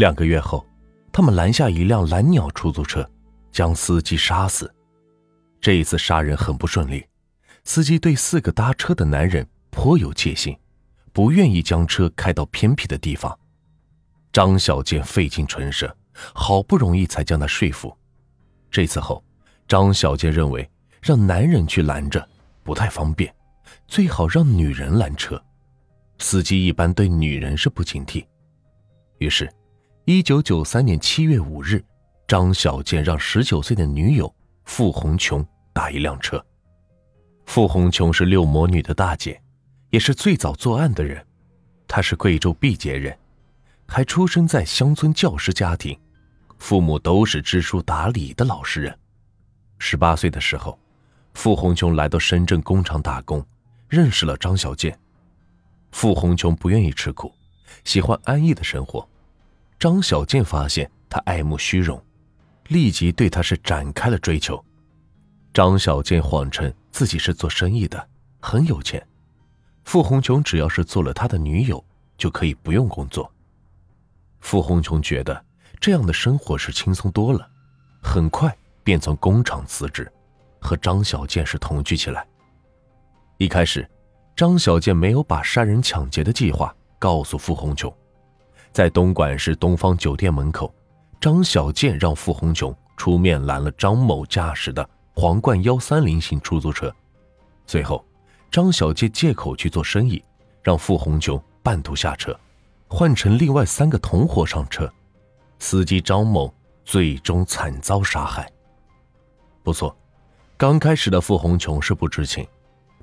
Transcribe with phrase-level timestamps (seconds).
[0.00, 0.66] 两个月后，
[1.12, 3.06] 他们拦下一辆蓝鸟出租车，
[3.52, 4.74] 将司机杀死。
[5.60, 7.06] 这一次杀人很不顺利，
[7.64, 10.56] 司机对四个搭车的男人颇有戒心，
[11.12, 13.38] 不愿意将车开到偏僻的地方。
[14.32, 15.94] 张小健费尽唇舌，
[16.32, 17.94] 好不容易才将他说服。
[18.70, 19.22] 这次后，
[19.68, 20.66] 张小健认为
[21.02, 22.26] 让男人去拦着
[22.62, 23.30] 不太方便，
[23.86, 25.38] 最好让女人拦车。
[26.20, 28.24] 司机一般对女人是不警惕。
[29.18, 29.46] 于是，
[30.12, 31.80] 一九九三年七月五日，
[32.26, 36.44] 张小健让十九岁的女友傅红琼打一辆车。
[37.46, 39.40] 傅红琼是六魔女的大姐，
[39.90, 41.24] 也是最早作案的人。
[41.86, 43.16] 她是贵州毕节人。
[43.86, 45.96] 还出生在乡村教师家庭，
[46.58, 48.98] 父母都是知书达理的老实人。
[49.78, 50.76] 十八岁的时候，
[51.34, 53.46] 傅红琼来到深圳工厂打工，
[53.88, 54.98] 认识了张小健。
[55.92, 57.32] 傅红琼不愿意吃苦，
[57.84, 59.08] 喜欢安逸的生活。
[59.80, 61.98] 张小健发现他爱慕虚荣，
[62.68, 64.62] 立即对他是展开了追求。
[65.54, 68.08] 张小健谎称自己是做生意的，
[68.40, 69.02] 很有钱。
[69.84, 71.82] 傅红琼只要是做了他的女友，
[72.18, 73.32] 就可以不用工作。
[74.40, 75.42] 傅红琼觉得
[75.80, 77.50] 这样的生活是轻松多了，
[78.02, 78.54] 很快
[78.84, 80.12] 便从工厂辞职，
[80.60, 82.28] 和张小健是同居起来。
[83.38, 83.90] 一开始，
[84.36, 87.90] 张小健没有把杀人抢劫的计划告诉傅红琼，
[88.72, 90.72] 在东莞市东方酒店门口，
[91.20, 96.94] 张小健让傅红琼出面拦了张某驾驶的皇冠幺三零型出租车，
[97.66, 98.04] 随后，
[98.50, 100.22] 张小健借口去做生意，
[100.62, 102.38] 让傅红琼半途下车。
[102.88, 104.92] 换成另外三个同伙上车，
[105.60, 106.52] 司机张某
[106.84, 108.50] 最终惨遭杀害。
[109.62, 109.96] 不错，
[110.56, 112.44] 刚开始的傅红琼是不知情，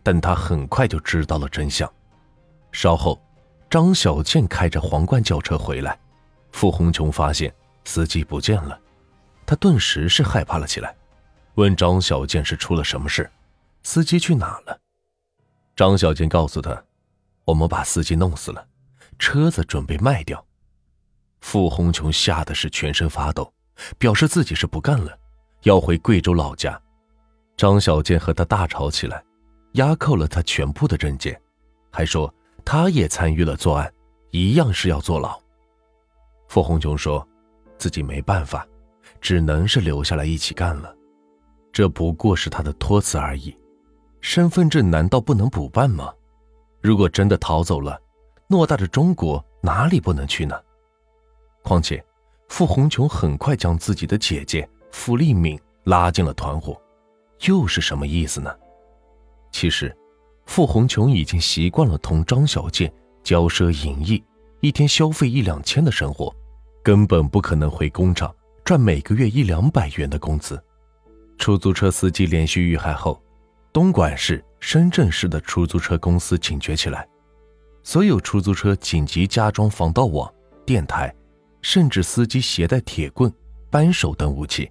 [0.03, 1.89] 但他很快就知道了真相。
[2.73, 3.21] 稍后，
[3.69, 5.99] 张小健开着皇冠轿车回来，
[6.51, 8.79] 傅红琼发现司机不见了，
[9.45, 10.95] 他顿时是害怕了起来，
[11.55, 13.29] 问张小健是出了什么事，
[13.83, 14.79] 司机去哪了？
[15.75, 16.81] 张小健告诉他
[17.43, 18.65] ：“我们把司机弄死了。”
[19.19, 20.45] 车子准备卖掉，
[21.41, 23.51] 傅红琼吓得是全身发抖，
[23.97, 25.17] 表示自己是不干了，
[25.63, 26.79] 要回贵州老家。
[27.57, 29.23] 张小健和他大吵起来，
[29.73, 31.39] 押扣了他全部的证件，
[31.91, 32.31] 还说
[32.69, 33.89] 他也参与了作案，
[34.31, 35.41] 一样是要坐牢。
[36.49, 37.25] 傅红琼说，
[37.77, 38.67] 自己没办法，
[39.21, 40.93] 只能是留下来一起干了。
[41.71, 43.57] 这不过是他的托词而已，
[44.19, 46.13] 身份证难道不能补办吗？
[46.81, 47.97] 如果真的逃走了？
[48.49, 50.61] 偌大的中国哪里不能去呢？
[51.63, 52.03] 况且，
[52.49, 56.77] 傅红琼很快将自己的姐姐傅丽敏拉进了团伙，
[57.47, 58.53] 又是什么意思呢？
[59.53, 59.97] 其实，
[60.47, 62.91] 傅红琼已经习惯了同张小健
[63.23, 64.23] 骄奢淫逸，
[64.61, 66.33] 一天消费一两千的生活，
[66.81, 70.59] 根本不可能回工厂赚每个月一两百元的工资。
[71.37, 73.21] 出租车司机连续遇害后，
[73.71, 77.07] 东莞市、深圳市的出租车公司警觉起来。
[77.83, 80.33] 所有出租车紧急加装防盗网、
[80.65, 81.13] 电台，
[81.61, 83.31] 甚至司机携带铁棍、
[83.69, 84.69] 扳手等武器。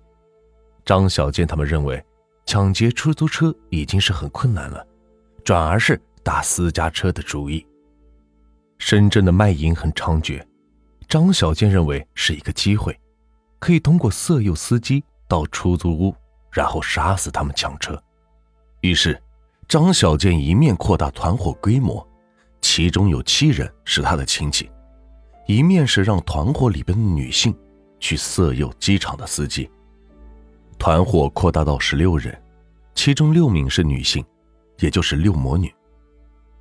[0.85, 2.03] 张小健他们认为，
[2.47, 4.85] 抢劫出租车已经是很困难了，
[5.47, 7.65] 转而是打私家车的主意。
[8.79, 10.45] 深圳的卖淫很猖獗，
[11.09, 12.99] 张小健认为是一个机会，
[13.61, 16.12] 可以通过色诱司机到出租屋，
[16.51, 17.97] 然后杀死他们抢车。
[18.81, 19.23] 于是，
[19.69, 22.05] 张小健一面扩大团伙规模。
[22.61, 24.69] 其中有七人是他的亲戚，
[25.47, 27.57] 一面是让团伙里边的女性
[28.01, 29.71] 去色诱机场的司机。
[30.77, 32.37] 团伙扩大到十六人，
[32.97, 34.25] 其中六名是女性，
[34.79, 35.73] 也就是六魔女。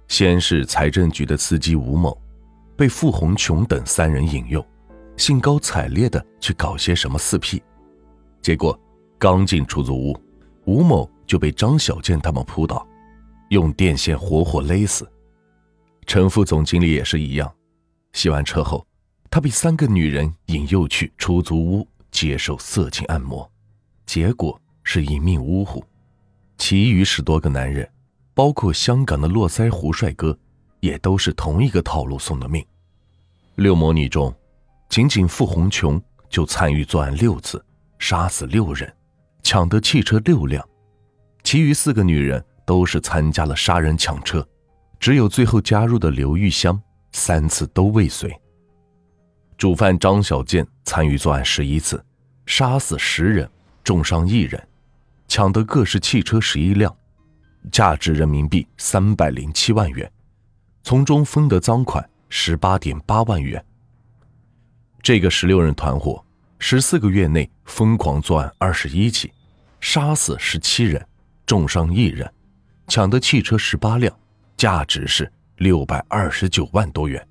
[0.07, 2.19] 先是财政局的司机吴某，
[2.77, 4.65] 被傅红琼等三人引诱，
[5.17, 7.61] 兴高采烈的去搞些什么四 P，
[8.41, 8.79] 结果
[9.17, 10.19] 刚进出租屋，
[10.65, 12.87] 吴某就被张小健他们扑倒，
[13.49, 15.09] 用电线活活勒死。
[16.05, 17.51] 陈副总经理也是一样，
[18.13, 18.85] 洗完车后，
[19.31, 23.51] 他被三个女人引诱去出租屋接受色情按摩，
[24.05, 25.83] 结果是一命呜呼。
[26.59, 27.89] 其余十多个男人，
[28.35, 30.37] 包括香港的络腮胡帅哥，
[30.81, 32.63] 也都是同一个套路送的命。
[33.55, 34.35] 六魔女中，
[34.89, 35.99] 仅仅傅红琼
[36.29, 37.63] 就参与作案六次，
[37.97, 38.93] 杀死六人，
[39.41, 40.67] 抢得汽车六辆，
[41.43, 44.45] 其余四个女人都是参加了杀人抢车。
[44.99, 46.81] 只有最后加入的刘玉香
[47.13, 48.33] 三次都未遂。
[49.57, 52.03] 主犯张小健参与作案十一次，
[52.45, 53.49] 杀死十人，
[53.81, 54.61] 重伤一人，
[55.29, 56.93] 抢得各式汽车十一辆，
[57.71, 60.09] 价值人民币三百零七万元，
[60.83, 63.63] 从中分得赃款十八点八万元。
[65.01, 66.23] 这个十六人团伙，
[66.59, 69.31] 十四个月内疯狂作案二十一起，
[69.79, 71.05] 杀死十七人，
[71.45, 72.31] 重伤一人，
[72.87, 74.15] 抢得汽车十八辆，
[74.57, 77.25] 价值是六百二十九万多元，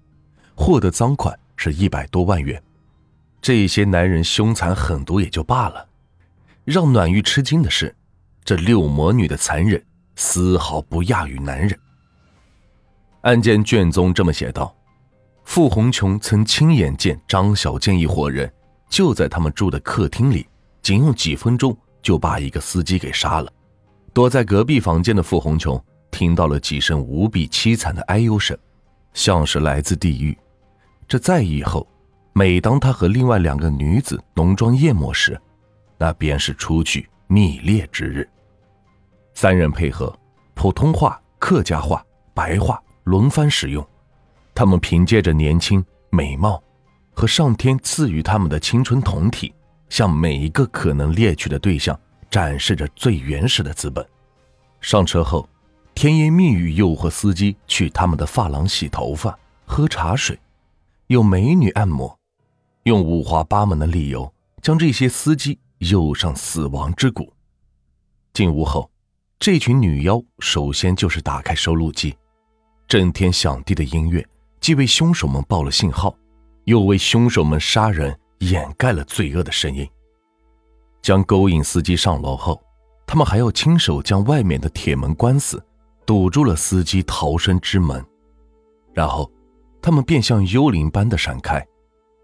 [0.54, 2.62] 获得赃款是一百多万元。
[3.42, 5.88] 这些男人凶残狠毒也就罢了，
[6.64, 7.94] 让暖玉吃惊的是，
[8.44, 9.84] 这六魔女的残忍
[10.16, 11.78] 丝毫不亚于男人。
[13.22, 14.74] 案件卷宗这么写道。
[15.44, 18.50] 傅红琼曾亲眼见张小建一伙人
[18.88, 20.46] 就在他们住的客厅里，
[20.80, 23.52] 仅用几分钟就把一个司机给杀了。
[24.14, 25.78] 躲在隔壁房间的傅红琼
[26.10, 28.56] 听到了几声无比凄惨的哀忧声，
[29.12, 30.36] 像是来自地狱。
[31.06, 31.86] 这再以后，
[32.32, 35.38] 每当他和另外两个女子浓妆艳抹时，
[35.98, 38.26] 那便是出去蜜猎之日。
[39.34, 40.16] 三人配合，
[40.54, 43.86] 普通话、客家话、白话轮番使用。
[44.54, 46.62] 他们凭借着年轻、美貌
[47.12, 49.52] 和上天赐予他们的青春酮体，
[49.88, 51.98] 向每一个可能猎取的对象
[52.30, 54.06] 展示着最原始的资本。
[54.80, 55.48] 上车后，
[55.94, 60.38] 甜言蜜语诱惑司机去他们的发廊洗头发、喝茶水，
[61.08, 62.16] 有美女按摩，
[62.84, 64.32] 用五花八门的理由
[64.62, 67.32] 将这些司机诱上死亡之谷。
[68.32, 68.90] 进屋后，
[69.44, 72.16] 这群女妖首先就是打开收录机，
[72.88, 74.26] 震天响地的音乐。
[74.58, 76.16] 既为凶手们报了信号，
[76.64, 79.86] 又为凶手们杀人掩盖了罪恶的声音。
[81.02, 82.58] 将勾引司机上楼后，
[83.06, 85.62] 他们还要亲手将外面的铁门关死，
[86.06, 88.02] 堵住了司机逃生之门。
[88.94, 89.30] 然后，
[89.82, 91.62] 他们便像幽灵般的闪开，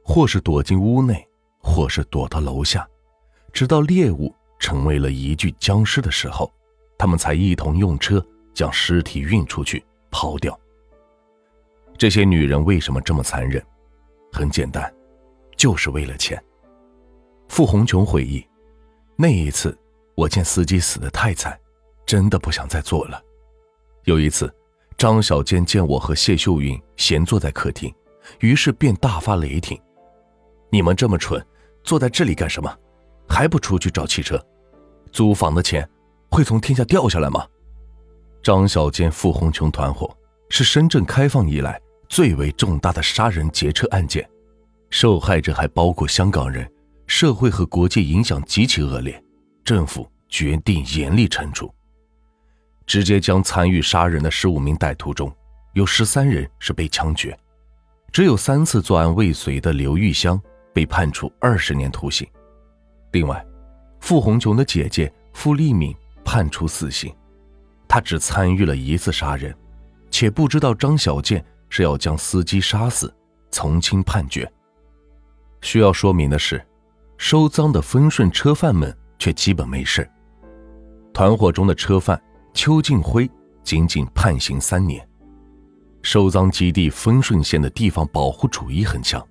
[0.02, 1.28] 或是躲进屋内，
[1.58, 2.88] 或是躲到楼下，
[3.52, 6.50] 直到猎物成为了一具僵尸的时候，
[7.00, 10.60] 他们才一同用车将尸体运出去抛掉。
[11.96, 13.64] 这些女人为什么这么残忍？
[14.30, 14.94] 很简单，
[15.56, 16.38] 就是为了钱。
[17.48, 18.46] 傅红琼回忆，
[19.16, 19.74] 那一次
[20.14, 21.58] 我见司机死得太惨，
[22.04, 23.18] 真的不想再做了。
[24.04, 24.54] 有一次，
[24.98, 27.90] 张小坚见我和谢秀云闲坐在客厅，
[28.40, 29.80] 于是便大发雷霆
[30.68, 31.42] ：“你们这么蠢，
[31.82, 32.78] 坐在这里干什么？
[33.26, 34.38] 还不出去找汽车？
[35.10, 35.88] 租房的钱
[36.30, 37.46] 会从天下掉下来吗？”
[38.42, 40.16] 张小坚、傅红琼团伙
[40.48, 41.80] 是深圳开放以来。
[42.08, 44.28] 最为重大的杀人劫车案件，
[44.90, 46.68] 受害者还包括香港人，
[47.06, 49.22] 社会和国际影响极其恶劣，
[49.62, 51.72] 政府决定严厉惩处，
[52.84, 55.32] 直接将参与杀人的十五名歹徒中
[55.74, 57.38] 有十三人是被枪决，
[58.10, 60.42] 只有三次作案未遂的刘玉香
[60.74, 62.28] 被判处二十年徒刑，
[63.12, 63.40] 另外，
[64.00, 65.94] 傅红琼的姐姐傅丽敏
[66.24, 67.14] 判处死刑，
[67.88, 69.54] 他只参与了一次杀人，
[70.10, 71.44] 且不知道张小建。
[71.72, 73.14] 是要将司机杀死，
[73.52, 74.52] 从轻判决。
[75.62, 76.60] 需要说明的是，
[77.16, 80.04] 收赃的丰顺车贩们却基本没事。
[81.14, 82.20] 团伙中的车贩
[82.52, 83.30] 邱进辉
[83.62, 85.08] 仅仅判刑三年。
[86.02, 89.24] 收赃基地丰顺县的地方保护主义很强，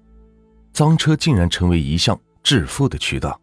[0.72, 3.38] 赃车竟然成为一项致富的渠道。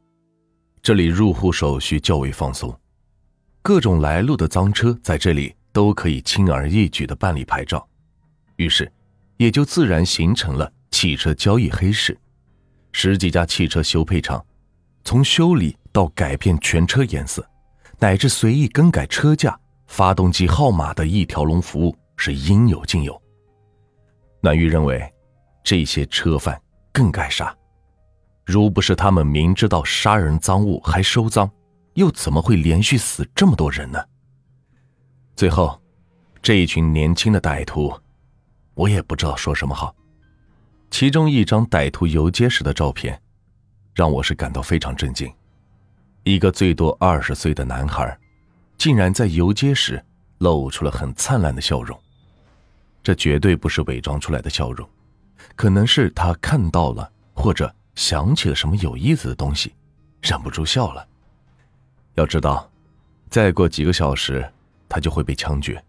[0.80, 2.74] 这里入户手续较为放松，
[3.66, 7.84] 各种来路的赃车在这里都可以轻而易举地办理牌照。
[8.54, 8.88] 于是，
[9.38, 12.16] 也就自然形成了汽车交易黑市。
[12.92, 14.40] 十几家汽车修配厂，
[15.02, 17.44] 从修理到改变全车颜色，
[17.98, 19.58] 乃至随意更改车架、
[19.88, 23.20] 发动机号码的一条龙服务是应有尽有。
[24.40, 25.12] 暖玉认为，
[25.64, 26.56] 这些车贩
[26.92, 27.52] 更该杀。
[28.44, 31.50] 如不是他们明知道杀人赃物还收赃，
[31.96, 34.02] 又怎么会连续死这么多人呢？
[35.34, 35.80] 最后，
[36.42, 37.92] 这一群年轻的歹徒。
[38.74, 39.96] 我也不知道说什么好。
[40.90, 43.18] 其中一张歹徒游街时的照片，
[43.94, 45.32] 让我是感到非常震惊。
[46.24, 48.16] 一个最多二十岁的男孩，
[48.76, 50.04] 竟然在游街时
[50.38, 51.98] 露出了很灿烂的笑容。
[53.02, 54.86] 这绝对不是伪装出来的笑容，
[55.54, 59.74] 可能是他看到了或者想起了什么有意思的东西，
[60.20, 61.08] 忍不住笑了。
[62.16, 62.70] 要知道，
[63.30, 64.46] 再过几个小时
[64.88, 65.82] 他就会被枪决。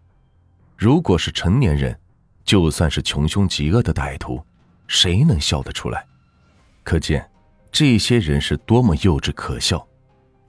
[0.76, 1.98] 如果是成年人，
[2.44, 4.40] 就算是穷凶极恶的歹徒，
[4.86, 6.06] 谁能笑得出来？
[6.84, 7.28] 可见
[7.72, 9.84] 这些人是多么幼稚可笑。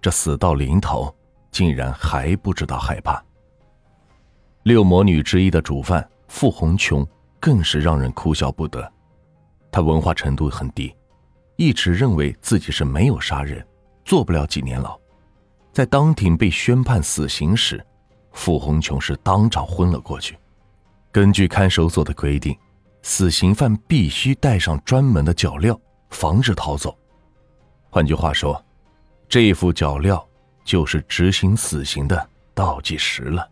[0.02, 1.14] 这死到临头，
[1.52, 3.22] 竟然还不知道害怕。
[4.64, 7.08] 六魔女之一的主犯傅红琼
[7.40, 8.90] 更是让人哭笑不得。
[9.72, 10.94] 她文化程度很低，
[11.56, 13.66] 一直认为自己是没有杀人，
[14.04, 15.00] 坐不了几年牢。
[15.72, 17.84] 在当庭被宣判死刑时，
[18.32, 20.38] 傅红琼是当场昏了过去。
[21.12, 22.58] 根据看守所的规定，
[23.02, 26.96] 死刑犯必须带上专门的脚镣，防止逃走。
[27.90, 28.64] 换句话说，
[29.28, 30.24] 这副脚镣
[30.64, 33.50] 就是执行死刑的倒计时了。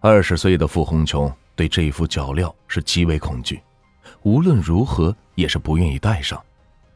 [0.00, 3.62] 二十岁的傅红琼对这副脚镣是极为恐惧，
[4.22, 6.42] 无论如何也是不愿意戴上，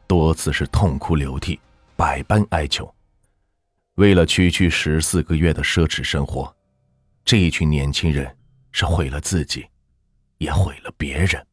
[0.07, 1.59] 多次是痛哭流涕，
[1.95, 2.91] 百般哀求。
[3.97, 6.55] 为了区区十四个月的奢侈生活，
[7.25, 8.37] 这一群年轻人
[8.71, 9.65] 是毁了自己，
[10.37, 11.43] 也毁了别人。